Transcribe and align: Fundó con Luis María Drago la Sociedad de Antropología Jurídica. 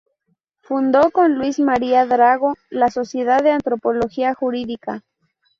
Fundó 0.63 1.11
con 1.11 1.35
Luis 1.37 1.59
María 1.59 2.07
Drago 2.07 2.55
la 2.71 2.89
Sociedad 2.89 3.43
de 3.43 3.51
Antropología 3.51 4.33
Jurídica. 4.33 5.03